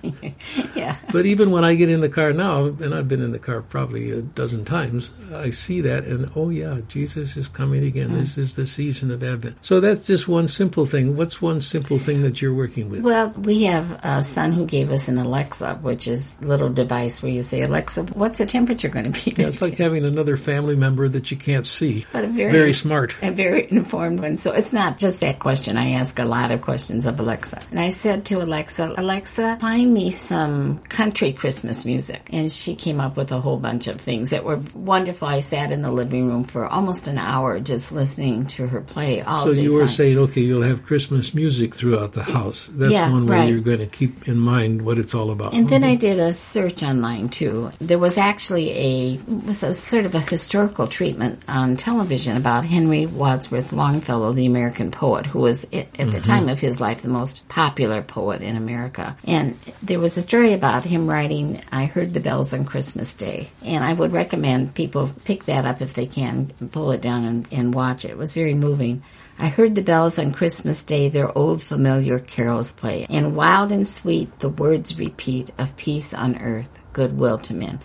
Yeah. 0.76 0.98
but 1.12 1.26
even 1.26 1.52
when 1.52 1.64
I 1.64 1.76
get 1.76 1.90
in 1.90 2.02
the 2.02 2.10
car 2.10 2.34
now, 2.34 2.66
and 2.66 2.94
I've 2.94 3.08
been 3.08 3.22
in 3.22 3.32
the 3.32 3.40
car 3.40 3.62
probably 3.62 4.12
a 4.12 4.22
dozen 4.22 4.66
times, 4.66 5.10
I 5.34 5.50
see 5.52 5.82
that 5.82 6.04
and 6.04 6.30
oh 6.36 6.50
yeah, 6.50 6.82
Jesus 6.90 7.38
is 7.38 7.48
coming 7.48 7.84
again. 7.86 8.14
This 8.14 8.38
is 8.38 8.56
the 8.56 8.68
season 8.68 9.12
of 9.12 9.24
Advent. 9.24 9.58
So 9.62 9.80
that's 9.80 10.06
just 10.08 10.28
one 10.28 10.48
simple 10.48 10.86
thing. 10.86 11.16
What's 11.16 11.42
one 11.42 11.62
simple 11.62 11.98
thing 11.98 12.22
that 12.24 12.42
you're 12.42 12.54
working 12.54 12.90
with? 12.90 13.02
Well, 13.02 13.30
we 13.30 13.64
have 13.64 14.00
a 14.04 14.22
son 14.24 14.52
who 14.52 14.66
gave 14.66 14.92
us 14.92 15.08
an 15.08 15.18
Alexa, 15.18 15.76
which 15.76 16.08
is 16.08 16.36
a 16.42 16.46
little 16.46 16.70
device 16.70 17.24
where 17.24 17.32
you 17.32 17.42
say, 17.42 17.62
Alexa, 17.62 18.04
what's 18.14 18.40
the 18.40 18.46
temperature 18.46 18.90
going 18.90 19.12
to 19.12 19.24
be? 19.26 19.34
Yeah, 19.42 19.48
it's 19.48 19.62
like 19.62 19.76
having 19.76 20.04
another 20.04 20.36
family 20.38 20.76
member 20.76 21.08
that 21.08 21.32
you 21.32 21.38
can't 21.38 21.66
see. 21.66 22.06
but 22.12 22.26
a 22.26 22.28
very, 22.28 22.52
Very 22.52 22.74
smart. 22.74 23.16
a 23.22 23.32
very 23.32 23.68
informed 23.72 24.20
one. 24.20 24.38
So 24.38 24.52
it's 24.52 24.74
not 24.74 24.98
just 24.98 25.22
that 25.22 25.40
question. 25.40 25.75
I 25.78 25.92
ask 25.92 26.20
a 26.20 26.26
lot 26.26 26.52
of 26.52 26.62
questions 26.62 27.06
of 27.06 27.20
Alexa. 27.20 27.62
And 27.72 27.80
I 27.80 27.90
said 27.90 28.26
to 28.26 28.42
Alexa, 28.42 28.94
Alexa, 28.98 29.58
find 29.60 29.94
me 29.94 30.12
some 30.12 30.80
country 30.80 31.32
Christmas 31.34 31.86
music. 31.86 32.22
And 32.32 32.52
she 32.52 32.76
came 32.76 33.00
up 33.00 33.18
with 33.18 33.32
a 33.32 33.40
whole 33.40 33.58
bunch 33.58 33.88
of 33.88 34.00
things 34.02 34.30
that 34.32 34.44
were 34.44 34.60
wonderful. 34.74 35.28
I 35.28 35.40
sat 35.42 35.72
in 35.72 35.82
the 35.82 35.92
living 35.92 36.28
room 36.28 36.44
for 36.44 36.68
almost 36.68 37.08
an 37.08 37.18
hour 37.18 37.60
just 37.60 37.92
listening 37.92 38.46
to 38.48 38.68
her 38.68 38.82
play 38.82 39.22
all 39.22 39.44
So 39.46 39.52
you 39.52 39.74
were 39.74 39.80
songs. 39.88 39.96
saying, 39.96 40.18
okay, 40.18 40.42
you'll 40.42 40.62
have 40.64 40.86
Christmas 40.86 41.34
music 41.34 41.76
throughout 41.76 42.14
the 42.14 42.24
house. 42.24 42.68
That's 42.72 42.92
Yeah, 42.92 43.12
one 43.12 43.28
way 43.28 43.38
right. 43.38 43.50
you're 43.50 43.62
going 43.62 43.80
to 43.80 43.86
keep 43.86 44.28
in 44.28 44.38
mind 44.40 44.84
what 44.84 44.98
it's 44.98 45.14
all 45.14 45.32
about. 45.32 45.54
And 45.54 45.70
then 45.70 45.84
I 45.84 45.96
did 45.96 46.20
a 46.20 46.34
search 46.34 46.84
online 46.84 47.30
too. 47.30 47.72
There 47.80 48.00
was 48.00 48.18
actually 48.18 48.72
a 48.72 49.20
was 49.46 49.64
a 49.64 49.74
sort 49.74 50.06
of 50.06 50.16
a 50.16 50.20
historical 50.20 50.88
treatment 50.88 51.42
on 51.48 51.76
television 51.76 52.38
about 52.38 52.66
Henry 52.66 53.06
Wadsworth 53.06 53.72
Longfellow, 53.74 54.34
the 54.34 54.46
American 54.46 54.92
poet, 54.92 55.26
who 55.26 55.40
was 55.40 55.65
at, 55.74 55.74
at 55.74 55.92
the 55.98 56.04
mm-hmm. 56.06 56.22
time 56.22 56.50
of 56.50 56.60
his 56.60 56.80
life 56.80 57.02
the 57.02 57.10
most 57.10 57.48
popular 57.50 58.02
poet 58.02 58.42
in 58.42 58.56
America. 58.56 59.16
And 59.26 59.58
there 59.82 60.00
was 60.00 60.18
a 60.18 60.22
story 60.22 60.54
about 60.54 60.84
him 60.84 61.10
writing 61.10 61.62
"I 61.72 61.86
Heard 61.86 62.14
the 62.14 62.20
Bells 62.20 62.54
on 62.54 62.66
Christmas 62.66 63.16
Day," 63.16 63.50
and 63.64 63.84
I 63.84 63.94
would 63.94 64.12
recommend 64.12 64.76
people 64.76 65.12
pick 65.26 65.46
that 65.46 65.66
up 65.66 65.82
if 65.82 65.94
they 65.94 66.06
can, 66.06 66.52
pull 66.72 66.92
it 66.92 67.02
down 67.02 67.26
and, 67.26 67.48
and 67.52 67.74
watch 67.74 68.06
it. 68.06 68.12
It 68.12 68.18
was 68.18 68.34
very 68.34 68.54
moving. 68.54 69.04
I 69.38 69.50
heard 69.50 69.76
the 69.76 69.82
bells 69.82 70.18
on 70.18 70.32
Christmas 70.32 70.82
Day 70.84 71.10
their 71.10 71.38
old 71.38 71.62
familiar 71.62 72.20
carols 72.20 72.72
play, 72.72 73.06
and 73.10 73.36
wild 73.36 73.72
and 73.72 73.86
sweet 73.86 74.40
the 74.40 74.50
words 74.50 74.98
repeat 74.98 75.52
of 75.58 75.76
peace 75.76 76.14
on 76.14 76.42
earth, 76.42 76.70
goodwill 76.94 77.40
to 77.40 77.54
men. 77.54 77.80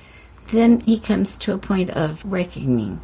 Then 0.49 0.81
he 0.81 0.99
comes 0.99 1.37
to 1.37 1.55
a 1.55 1.59
point 1.59 1.91
of 1.91 2.25
reckoning, 2.25 3.01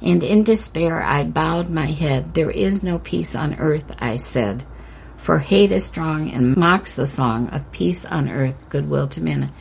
and 0.00 0.22
in 0.22 0.44
despair 0.44 1.02
I 1.02 1.24
bowed 1.24 1.70
my 1.70 1.86
head. 1.86 2.34
There 2.34 2.50
is 2.50 2.82
no 2.82 2.98
peace 2.98 3.34
on 3.34 3.54
earth, 3.56 3.96
I 3.98 4.16
said. 4.16 4.64
For 5.16 5.38
hate 5.38 5.72
is 5.72 5.84
strong 5.84 6.30
and 6.30 6.56
mocks 6.56 6.92
the 6.92 7.06
song 7.06 7.48
of 7.48 7.70
peace 7.72 8.04
on 8.04 8.28
earth, 8.28 8.54
goodwill 8.68 9.08
to 9.08 9.22
men. 9.22 9.52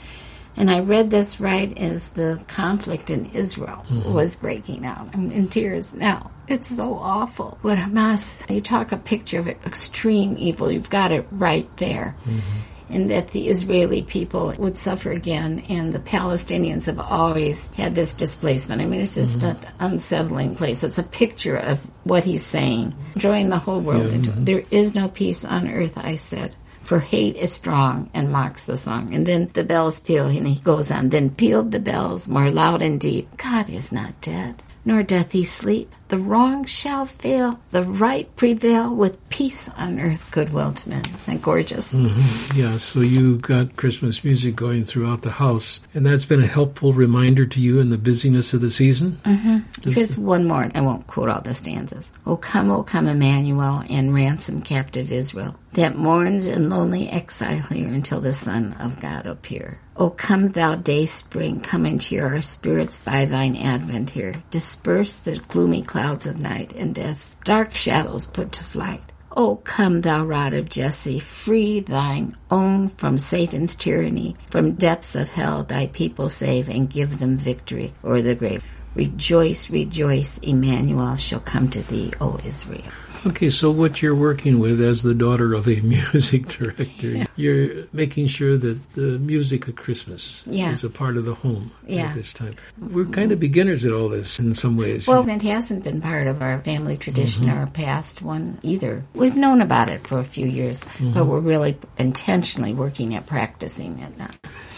And 0.56 0.72
I 0.72 0.80
read 0.80 1.12
this 1.12 1.40
right 1.40 1.78
as 1.78 2.10
the 2.10 2.42
conflict 2.48 3.12
in 3.12 3.28
Israel 3.28 3.84
mm-hmm. 3.88 4.12
was 4.12 4.36
breaking 4.36 4.86
out. 4.86 5.10
I'm 5.14 5.32
in 5.32 5.50
tears 5.50 5.94
now. 5.94 6.32
It's 6.48 6.76
so 6.76 6.96
awful. 6.96 7.60
What 7.62 7.78
Hamas, 7.78 8.50
you 8.50 8.62
talk 8.62 8.92
a 8.92 8.98
picture 8.98 9.40
of 9.40 9.48
extreme 9.48 10.36
evil, 10.40 10.72
you've 10.72 10.90
got 10.90 11.12
it 11.12 11.28
right 11.32 11.70
there. 11.78 12.16
Mm-hmm 12.26 12.60
and 12.90 13.10
that 13.12 13.30
the 13.30 13.50
Israeli 13.50 14.02
people 14.02 14.54
would 14.58 14.78
suffer 14.78 15.12
again, 15.12 15.64
and 15.70 15.94
the 15.94 16.00
Palestinians 16.00 16.86
have 16.86 17.00
always 17.00 17.68
had 17.74 17.96
this 17.96 18.14
displacement. 18.14 18.82
I 18.82 18.86
mean, 18.86 19.02
it's 19.02 19.16
just 19.16 19.42
mm-hmm. 19.42 19.64
an 19.64 19.74
unsettling 19.80 20.56
place. 20.56 20.84
It's 20.84 20.98
a 20.98 21.04
picture 21.04 21.58
of 21.58 21.86
what 22.04 22.24
he's 22.24 22.46
saying, 22.46 22.96
drawing 23.18 23.50
the 23.50 23.58
whole 23.58 23.82
world 23.82 24.10
yeah. 24.10 24.16
into 24.16 24.30
it. 24.32 24.46
There 24.46 24.64
is 24.72 24.96
no 24.96 25.10
peace 25.10 25.44
on 25.44 25.68
earth, 25.68 25.98
I 25.98 26.16
said. 26.16 26.56
For 26.82 27.00
hate 27.00 27.36
is 27.36 27.52
strong 27.52 28.10
and 28.14 28.32
mocks 28.32 28.64
the 28.64 28.78
song. 28.78 29.14
And 29.14 29.26
then 29.26 29.50
the 29.52 29.66
bells 29.66 30.00
peal, 30.00 30.28
and 30.28 30.48
he 30.48 30.56
goes 30.56 30.90
on. 30.90 31.10
Then 31.10 31.30
pealed 31.30 31.72
the 31.72 31.82
bells 31.82 32.30
more 32.30 32.50
loud 32.50 32.82
and 32.82 32.98
deep. 32.98 33.36
God 33.36 33.70
is 33.70 33.92
not 33.92 34.22
dead, 34.22 34.64
nor 34.88 35.04
doth 35.04 35.34
he 35.34 35.44
sleep 35.44 35.94
the 36.10 36.18
wrong 36.18 36.64
shall 36.64 37.06
fail, 37.06 37.60
the 37.72 37.84
right 37.84 38.34
prevail 38.36 38.96
with 38.96 39.30
peace 39.30 39.68
on 39.70 40.00
earth, 40.00 40.30
goodwill 40.32 40.74
to 40.74 40.90
men. 40.90 41.04
Isn't 41.06 41.26
that 41.26 41.42
gorgeous? 41.42 41.92
Mm-hmm. 41.92 42.58
Yeah, 42.58 42.78
so 42.78 43.02
you 43.02 43.38
got 43.38 43.76
Christmas 43.76 44.24
music 44.24 44.56
going 44.56 44.86
throughout 44.86 45.24
the 45.24 45.32
house, 45.32 45.82
and 45.94 46.06
that's 46.06 46.26
been 46.26 46.42
a 46.42 46.48
helpful 46.48 46.94
reminder 46.94 47.46
to 47.46 47.60
you 47.60 47.80
in 47.80 47.90
the 47.90 47.98
busyness 47.98 48.54
of 48.54 48.62
the 48.62 48.72
season? 48.72 49.20
Mm-hmm. 49.26 49.58
Just 49.94 50.18
one 50.18 50.46
more. 50.46 50.70
I 50.74 50.82
won't 50.82 51.08
quote 51.08 51.30
all 51.30 51.42
the 51.42 51.54
stanzas. 51.54 52.12
O 52.26 52.38
come, 52.38 52.70
O 52.72 52.84
come, 52.84 53.08
Emmanuel, 53.08 53.84
and 53.90 54.14
ransom 54.14 54.62
captive 54.62 55.12
Israel, 55.12 55.56
that 55.74 55.96
mourns 55.96 56.48
in 56.48 56.70
lonely 56.70 57.10
exile 57.10 57.62
here 57.70 57.88
until 57.88 58.22
the 58.22 58.34
Son 58.34 58.74
of 58.80 59.00
God 59.00 59.26
appear. 59.28 59.80
O 59.96 60.10
come, 60.10 60.50
thou 60.50 60.76
day 60.76 61.06
spring, 61.06 61.60
come 61.60 61.86
into 61.86 62.20
our 62.20 62.42
spirits 62.42 63.00
by 63.00 63.26
thine 63.26 63.56
advent 63.56 64.12
here. 64.12 64.44
Disperse 64.52 65.16
the 65.18 65.38
gloomy 65.48 65.82
clouds 65.82 66.08
clouds 66.08 66.28
of 66.28 66.40
night 66.40 66.72
and 66.74 66.96
death's 66.96 67.36
dark 67.44 67.74
shadows 67.76 68.26
put 68.28 68.52
to 68.52 68.64
flight. 68.64 69.02
O 69.36 69.58
come, 69.58 70.02
thou 70.02 70.24
rod 70.24 70.54
of 70.54 70.70
Jesse, 70.70 71.20
free 71.20 71.80
thine 71.80 72.36
own 72.50 72.90
from 72.90 73.18
Satan's 73.18 73.76
tyranny, 73.76 74.36
from 74.50 74.74
depths 74.74 75.16
of 75.16 75.30
hell 75.30 75.64
thy 75.64 75.88
people 75.88 76.30
save, 76.30 76.70
and 76.70 76.90
give 76.90 77.20
them 77.20 77.36
victory 77.38 77.94
o'er 78.04 78.22
the 78.22 78.36
grave. 78.36 78.64
Rejoice, 78.98 79.70
rejoice, 79.70 80.40
Emmanuel 80.40 81.18
shall 81.18 81.40
come 81.40 81.70
to 81.70 81.84
thee, 81.84 82.12
O 82.20 82.40
Israel. 82.44 82.82
Okay, 83.28 83.52
so 83.52 83.70
what 83.70 84.02
you're 84.02 84.16
working 84.16 84.58
with 84.58 84.82
as 84.82 85.04
the 85.04 85.14
daughter 85.14 85.54
of 85.54 85.68
a 85.68 85.80
music 85.82 86.48
director. 86.48 87.27
you're 87.38 87.86
making 87.94 88.28
sure 88.28 88.58
that 88.58 88.94
the 88.94 89.20
music 89.20 89.68
of 89.68 89.76
Christmas 89.76 90.44
yeah. 90.46 90.72
is 90.72 90.84
a 90.84 90.90
part 90.90 91.18
of 91.18 91.26
the 91.26 91.36
home 91.36 91.72
yeah. 91.86 92.08
at 92.08 92.16
this 92.16 92.34
time. 92.34 92.54
We're 92.80 93.06
kind 93.06 93.32
of 93.32 93.40
beginners 93.40 93.86
at 93.86 93.94
all 93.94 94.10
this 94.10 94.40
in 94.40 94.56
some 94.56 94.76
ways. 94.76 95.08
Well, 95.08 95.28
it 95.28 95.42
hasn't 95.44 95.84
been 95.84 96.02
part 96.02 96.28
of 96.28 96.42
our 96.42 96.60
family 96.60 96.98
tradition 96.98 97.46
mm-hmm. 97.46 97.60
or 97.60 97.68
past 97.68 98.22
one 98.22 98.60
either. 98.64 99.06
We've 99.14 99.36
known 99.36 99.62
about 99.62 99.90
it 99.90 100.08
for 100.08 100.20
a 100.20 100.24
few 100.24 100.48
years, 100.48 100.82
mm-hmm. 100.82 101.14
but 101.14 101.26
we're 101.26 101.40
really 101.40 101.78
intentionally 101.98 102.74
working 102.74 103.16
at 103.16 103.28
practicing 103.28 104.00
it 104.00 104.18
now. 104.18 104.30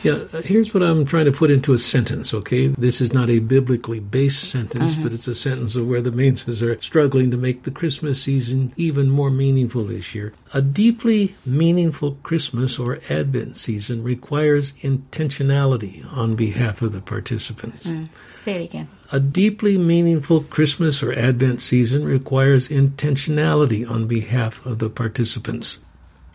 Yeah, 0.03 0.25
here's 0.43 0.73
what 0.73 0.81
I'm 0.81 1.03
trying 1.03 1.25
to 1.25 1.31
put 1.31 1.51
into 1.51 1.73
a 1.73 1.79
sentence, 1.79 2.33
okay? 2.33 2.67
This 2.67 3.01
is 3.01 3.11
not 3.11 3.29
a 3.29 3.39
biblically 3.39 3.99
based 3.99 4.49
sentence, 4.49 4.93
mm-hmm. 4.93 5.03
but 5.03 5.13
it's 5.13 5.27
a 5.27 5.35
sentence 5.35 5.75
of 5.75 5.87
where 5.87 6.01
the 6.01 6.11
Mainses 6.11 6.61
are 6.61 6.81
struggling 6.81 7.31
to 7.31 7.37
make 7.37 7.63
the 7.63 7.71
Christmas 7.71 8.21
season 8.21 8.73
even 8.77 9.09
more 9.09 9.29
meaningful 9.29 9.83
this 9.83 10.15
year. 10.15 10.33
A 10.53 10.61
deeply 10.61 11.35
meaningful 11.45 12.17
Christmas 12.23 12.48
or 12.79 12.99
Advent 13.09 13.57
season 13.57 14.03
requires 14.03 14.73
intentionality 14.81 16.05
on 16.15 16.35
behalf 16.35 16.81
of 16.81 16.91
the 16.91 17.01
participants. 17.01 17.85
Mm. 17.85 18.09
Say 18.35 18.55
it 18.55 18.65
again. 18.65 18.87
A 19.11 19.19
deeply 19.19 19.77
meaningful 19.77 20.43
Christmas 20.43 21.03
or 21.03 21.13
Advent 21.13 21.61
season 21.61 22.05
requires 22.05 22.69
intentionality 22.69 23.89
on 23.89 24.07
behalf 24.07 24.65
of 24.65 24.79
the 24.79 24.89
participants. 24.89 25.79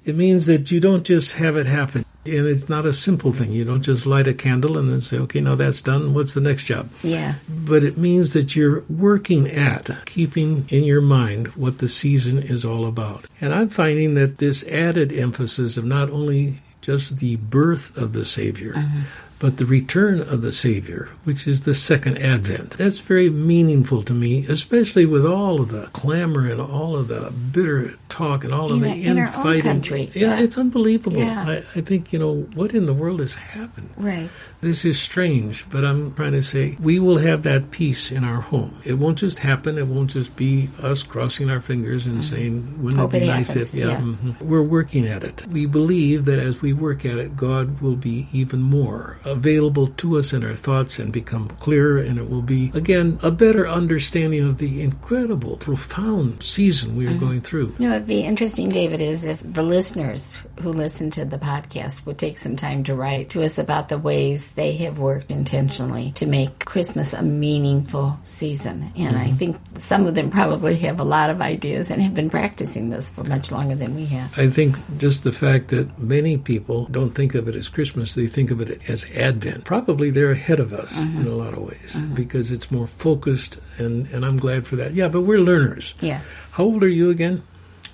It 0.04 0.16
means 0.16 0.46
that 0.46 0.70
you 0.70 0.80
don't 0.80 1.04
just 1.04 1.32
have 1.32 1.56
it 1.56 1.66
happen. 1.66 2.04
And 2.26 2.46
it's 2.46 2.68
not 2.68 2.86
a 2.86 2.92
simple 2.92 3.32
thing. 3.32 3.52
You 3.52 3.64
don't 3.64 3.82
just 3.82 4.06
light 4.06 4.26
a 4.26 4.34
candle 4.34 4.78
and 4.78 4.90
then 4.90 5.02
say, 5.02 5.18
okay, 5.18 5.40
now 5.40 5.56
that's 5.56 5.82
done. 5.82 6.14
What's 6.14 6.32
the 6.32 6.40
next 6.40 6.64
job? 6.64 6.90
Yeah. 7.02 7.34
But 7.48 7.82
it 7.82 7.98
means 7.98 8.32
that 8.32 8.56
you're 8.56 8.82
working 8.88 9.50
at 9.50 9.90
keeping 10.06 10.66
in 10.70 10.84
your 10.84 11.02
mind 11.02 11.48
what 11.48 11.78
the 11.78 11.88
season 11.88 12.42
is 12.42 12.64
all 12.64 12.86
about. 12.86 13.26
And 13.42 13.54
I'm 13.54 13.68
finding 13.68 14.14
that 14.14 14.38
this 14.38 14.64
added 14.64 15.12
emphasis 15.12 15.76
of 15.76 15.84
not 15.84 16.08
only 16.08 16.60
just 16.80 17.18
the 17.18 17.36
birth 17.36 17.94
of 17.96 18.14
the 18.14 18.24
Savior, 18.24 18.72
mm-hmm 18.72 19.02
but 19.38 19.56
the 19.58 19.66
return 19.66 20.20
of 20.20 20.42
the 20.42 20.52
Savior, 20.52 21.08
which 21.24 21.46
is 21.46 21.64
the 21.64 21.74
second 21.74 22.18
advent. 22.18 22.76
That's 22.78 22.98
very 22.98 23.30
meaningful 23.30 24.02
to 24.04 24.12
me, 24.12 24.46
especially 24.46 25.06
with 25.06 25.26
all 25.26 25.60
of 25.60 25.68
the 25.68 25.86
clamor 25.88 26.48
and 26.48 26.60
all 26.60 26.96
of 26.96 27.08
the 27.08 27.30
bitter 27.30 27.94
talk 28.08 28.44
and 28.44 28.54
all 28.54 28.72
in 28.72 28.76
of 28.76 28.80
the 28.82 29.04
infighting. 29.04 29.82
Yeah, 29.82 30.08
yeah, 30.14 30.38
it's 30.38 30.56
unbelievable. 30.56 31.18
Yeah. 31.18 31.44
I, 31.46 31.78
I, 31.78 31.80
think, 31.80 32.12
you 32.12 32.18
know, 32.18 32.42
what 32.54 32.74
in 32.74 32.86
the 32.86 32.94
world 32.94 33.20
has 33.20 33.34
happened? 33.34 33.90
Right. 33.96 34.30
This 34.60 34.84
is 34.84 34.98
strange, 34.98 35.68
but 35.68 35.84
I'm 35.84 36.14
trying 36.14 36.32
to 36.32 36.42
say 36.42 36.76
we 36.80 36.98
will 36.98 37.18
have 37.18 37.42
that 37.42 37.70
peace 37.70 38.10
in 38.10 38.24
our 38.24 38.40
home. 38.40 38.80
It 38.84 38.94
won't 38.94 39.18
just 39.18 39.40
happen. 39.40 39.78
It 39.78 39.86
won't 39.86 40.10
just 40.10 40.36
be 40.36 40.70
us 40.80 41.02
crossing 41.02 41.50
our 41.50 41.60
fingers 41.60 42.06
and 42.06 42.22
mm-hmm. 42.22 42.34
saying, 42.34 42.82
wouldn't 42.82 43.00
Hope 43.00 43.14
it 43.14 43.20
be 43.20 43.26
it 43.26 43.28
nice 43.28 43.48
happens. 43.48 43.74
if, 43.74 43.80
yeah. 43.80 43.88
yeah. 43.88 44.00
Mm-hmm. 44.00 44.48
We're 44.48 44.62
working 44.62 45.06
at 45.06 45.24
it. 45.24 45.46
We 45.48 45.66
believe 45.66 46.24
that 46.26 46.38
as 46.38 46.62
we 46.62 46.72
work 46.72 47.04
at 47.04 47.18
it, 47.18 47.36
God 47.36 47.80
will 47.80 47.96
be 47.96 48.28
even 48.32 48.62
more 48.62 49.18
available 49.24 49.88
to 49.88 50.18
us 50.18 50.32
in 50.32 50.44
our 50.44 50.54
thoughts 50.54 50.98
and 50.98 51.12
become 51.12 51.48
clearer, 51.60 51.98
and 51.98 52.18
it 52.18 52.28
will 52.28 52.42
be, 52.42 52.70
again, 52.74 53.18
a 53.22 53.30
better 53.30 53.68
understanding 53.68 54.46
of 54.46 54.58
the 54.58 54.82
incredible, 54.82 55.56
profound 55.56 56.42
season 56.42 56.96
we 56.96 57.06
are 57.06 57.10
mm-hmm. 57.10 57.18
going 57.20 57.40
through. 57.40 57.74
You 57.78 57.88
know, 57.88 57.96
it'd 57.96 58.06
be 58.06 58.20
interesting, 58.20 58.68
David, 58.68 59.00
is 59.00 59.24
if 59.24 59.40
the 59.42 59.62
listeners 59.62 60.38
who 60.60 60.72
listen 60.72 61.10
to 61.10 61.24
the 61.24 61.38
podcast 61.38 62.06
would 62.06 62.18
take 62.18 62.38
some 62.38 62.56
time 62.56 62.84
to 62.84 62.94
write 62.94 63.30
to 63.30 63.42
us 63.42 63.58
about 63.58 63.88
the 63.88 63.98
ways 63.98 64.52
they 64.52 64.72
have 64.76 64.98
worked 64.98 65.30
intentionally 65.30 66.12
to 66.12 66.26
make 66.26 66.64
Christmas 66.64 67.12
a 67.12 67.22
meaningful 67.22 68.18
season. 68.24 68.92
And 68.96 69.16
mm-hmm. 69.16 69.28
I 69.28 69.32
think 69.32 69.56
some 69.78 70.06
of 70.06 70.14
them 70.14 70.30
probably 70.30 70.76
have 70.76 71.00
a 71.00 71.04
lot 71.04 71.30
of 71.30 71.40
ideas 71.40 71.90
and 71.90 72.02
have 72.02 72.14
been 72.14 72.30
practicing 72.30 72.90
this 72.90 73.10
for 73.10 73.24
much 73.24 73.50
longer 73.50 73.74
than 73.74 73.94
we 73.94 74.06
have. 74.06 74.38
I 74.38 74.48
think 74.48 74.76
just 74.98 75.24
the 75.24 75.32
fact 75.32 75.68
that 75.68 75.98
many 75.98 76.36
people 76.36 76.86
don't 76.86 77.14
think 77.14 77.34
of 77.34 77.48
it 77.48 77.54
as 77.54 77.68
Christmas, 77.68 78.14
they 78.14 78.26
think 78.26 78.50
of 78.50 78.60
it 78.60 78.80
as 78.88 79.04
Advent. 79.14 79.64
Probably 79.64 80.10
they're 80.10 80.32
ahead 80.32 80.60
of 80.60 80.72
us 80.72 80.92
mm-hmm. 80.92 81.20
in 81.22 81.26
a 81.26 81.34
lot 81.34 81.54
of 81.54 81.60
ways 81.60 81.92
mm-hmm. 81.92 82.14
because 82.14 82.50
it's 82.50 82.70
more 82.70 82.86
focused, 82.86 83.58
and, 83.78 84.06
and 84.08 84.24
I'm 84.24 84.38
glad 84.38 84.66
for 84.66 84.76
that. 84.76 84.94
Yeah, 84.94 85.08
but 85.08 85.22
we're 85.22 85.38
learners. 85.38 85.94
Yeah. 86.00 86.20
How 86.52 86.64
old 86.64 86.82
are 86.82 86.88
you 86.88 87.10
again? 87.10 87.42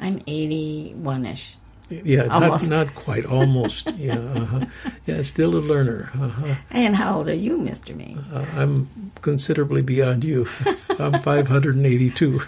I'm 0.00 0.22
81 0.26 1.26
ish. 1.26 1.56
Yeah, 1.90 2.24
not, 2.26 2.68
not 2.68 2.94
quite, 2.94 3.26
almost. 3.26 3.90
yeah, 3.96 4.18
uh-huh. 4.18 4.66
yeah, 5.06 5.22
still 5.22 5.56
a 5.56 5.58
learner. 5.58 6.10
Uh-huh. 6.14 6.54
And 6.70 6.94
how 6.94 7.18
old 7.18 7.28
are 7.28 7.34
you, 7.34 7.58
Mr. 7.58 7.96
Mains? 7.96 8.28
Uh, 8.28 8.46
I'm 8.54 9.10
considerably 9.22 9.82
beyond 9.82 10.24
you. 10.24 10.46
I'm 10.98 11.20
582. 11.20 12.40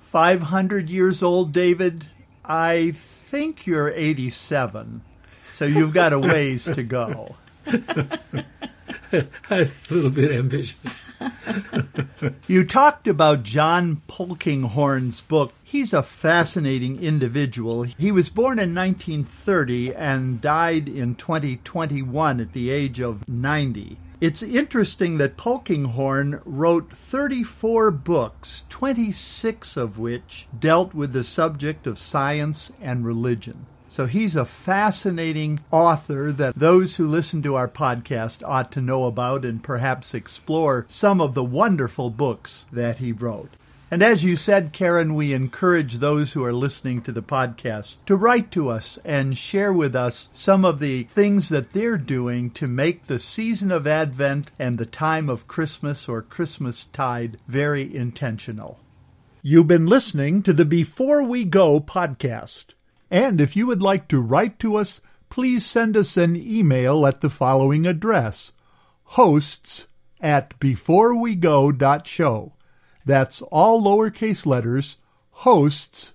500 0.00 0.90
years 0.90 1.22
old, 1.22 1.52
David. 1.52 2.06
I 2.44 2.92
think 2.96 3.66
you're 3.66 3.90
87. 3.90 5.02
So 5.56 5.64
you've 5.64 5.94
got 5.94 6.12
a 6.12 6.18
ways 6.18 6.64
to 6.64 6.82
go. 6.82 7.34
a 7.66 8.18
little 9.88 10.10
bit 10.10 10.30
ambitious. 10.30 10.76
you 12.46 12.62
talked 12.62 13.08
about 13.08 13.42
John 13.42 14.02
Polkinghorne's 14.06 15.22
book. 15.22 15.54
He's 15.64 15.94
a 15.94 16.02
fascinating 16.02 17.02
individual. 17.02 17.84
He 17.84 18.12
was 18.12 18.28
born 18.28 18.58
in 18.58 18.74
1930 18.74 19.94
and 19.94 20.42
died 20.42 20.90
in 20.90 21.14
2021 21.14 22.38
at 22.38 22.52
the 22.52 22.68
age 22.68 23.00
of 23.00 23.26
90. 23.26 23.96
It's 24.20 24.42
interesting 24.42 25.16
that 25.16 25.38
Polkinghorne 25.38 26.42
wrote 26.44 26.92
34 26.92 27.92
books, 27.92 28.64
26 28.68 29.78
of 29.78 29.98
which 29.98 30.48
dealt 30.60 30.92
with 30.92 31.14
the 31.14 31.24
subject 31.24 31.86
of 31.86 31.98
science 31.98 32.70
and 32.78 33.06
religion. 33.06 33.64
So 33.88 34.06
he's 34.06 34.36
a 34.36 34.44
fascinating 34.44 35.60
author 35.70 36.32
that 36.32 36.54
those 36.54 36.96
who 36.96 37.06
listen 37.06 37.42
to 37.42 37.54
our 37.54 37.68
podcast 37.68 38.42
ought 38.46 38.72
to 38.72 38.80
know 38.80 39.04
about 39.04 39.44
and 39.44 39.62
perhaps 39.62 40.12
explore 40.14 40.86
some 40.88 41.20
of 41.20 41.34
the 41.34 41.44
wonderful 41.44 42.10
books 42.10 42.66
that 42.72 42.98
he 42.98 43.12
wrote. 43.12 43.50
And 43.88 44.02
as 44.02 44.24
you 44.24 44.34
said, 44.34 44.72
Karen, 44.72 45.14
we 45.14 45.32
encourage 45.32 45.94
those 45.98 46.32
who 46.32 46.42
are 46.42 46.52
listening 46.52 47.02
to 47.02 47.12
the 47.12 47.22
podcast 47.22 47.98
to 48.06 48.16
write 48.16 48.50
to 48.50 48.68
us 48.68 48.98
and 49.04 49.38
share 49.38 49.72
with 49.72 49.94
us 49.94 50.28
some 50.32 50.64
of 50.64 50.80
the 50.80 51.04
things 51.04 51.48
that 51.50 51.70
they're 51.70 51.96
doing 51.96 52.50
to 52.50 52.66
make 52.66 53.06
the 53.06 53.20
season 53.20 53.70
of 53.70 53.86
Advent 53.86 54.50
and 54.58 54.76
the 54.76 54.86
time 54.86 55.28
of 55.28 55.46
Christmas 55.46 56.08
or 56.08 56.20
Christmas 56.20 56.86
tide 56.86 57.38
very 57.46 57.94
intentional. 57.94 58.80
You've 59.40 59.68
been 59.68 59.86
listening 59.86 60.42
to 60.42 60.52
the 60.52 60.64
Before 60.64 61.22
We 61.22 61.44
Go 61.44 61.78
podcast. 61.78 62.74
And 63.10 63.40
if 63.40 63.56
you 63.56 63.66
would 63.66 63.82
like 63.82 64.08
to 64.08 64.20
write 64.20 64.58
to 64.60 64.76
us, 64.76 65.00
please 65.28 65.64
send 65.64 65.96
us 65.96 66.16
an 66.16 66.36
email 66.36 67.06
at 67.06 67.20
the 67.20 67.30
following 67.30 67.86
address 67.86 68.52
hosts 69.10 69.86
at 70.20 70.58
beforewego.show. 70.58 72.52
That's 73.04 73.42
all 73.42 73.82
lowercase 73.82 74.44
letters, 74.46 74.96
hosts 75.30 76.12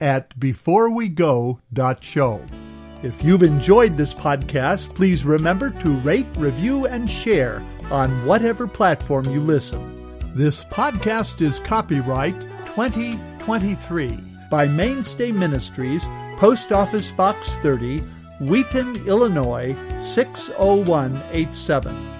at 0.00 0.38
beforewego.show. 0.38 1.60
If 3.02 3.24
you've 3.24 3.42
enjoyed 3.42 3.96
this 3.96 4.14
podcast, 4.14 4.94
please 4.94 5.24
remember 5.24 5.70
to 5.70 5.98
rate, 6.00 6.26
review, 6.36 6.86
and 6.86 7.10
share 7.10 7.64
on 7.90 8.10
whatever 8.26 8.66
platform 8.66 9.24
you 9.26 9.40
listen. 9.40 10.16
This 10.34 10.64
podcast 10.64 11.40
is 11.40 11.58
copyright 11.58 12.40
2023 12.74 14.18
by 14.50 14.66
Mainstay 14.66 15.30
Ministries, 15.32 16.06
Post 16.42 16.72
Office 16.72 17.12
Box 17.12 17.54
30, 17.58 18.00
Wheaton, 18.40 19.06
Illinois 19.06 19.76
60187. 20.00 22.11